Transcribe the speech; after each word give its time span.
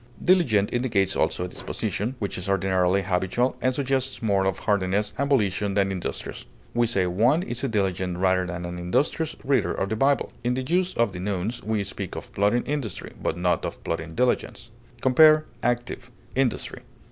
Diligent 0.25 0.73
indicates 0.73 1.15
also 1.15 1.45
a 1.45 1.47
disposition, 1.47 2.15
which 2.17 2.35
is 2.35 2.49
ordinarily 2.49 3.03
habitual, 3.03 3.55
and 3.61 3.75
suggests 3.75 4.19
more 4.23 4.45
of 4.45 4.57
heartiness 4.57 5.13
and 5.15 5.29
volition 5.29 5.75
than 5.75 5.91
industrious. 5.91 6.47
We 6.73 6.87
say 6.87 7.05
one 7.05 7.43
is 7.43 7.63
a 7.63 7.67
diligent, 7.67 8.17
rather 8.17 8.47
than 8.47 8.65
an 8.65 8.79
industrious, 8.79 9.35
reader 9.45 9.71
of 9.75 9.89
the 9.89 9.95
Bible. 9.95 10.33
In 10.43 10.55
the 10.55 10.63
use 10.63 10.95
of 10.95 11.11
the 11.11 11.19
nouns, 11.19 11.61
we 11.61 11.83
speak 11.83 12.15
of 12.15 12.33
plodding 12.33 12.63
industry, 12.63 13.13
but 13.21 13.37
not 13.37 13.63
of 13.63 13.83
plodding 13.83 14.15
diligence. 14.15 14.71
Compare 15.01 15.45
ACTIVE; 15.61 16.09
INDUSTRY. 16.35 16.81